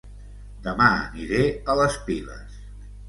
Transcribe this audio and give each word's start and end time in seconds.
Dema 0.67 0.87
aniré 1.17 1.43
a 1.75 1.79
Les 1.81 1.99
Piles 2.09 2.61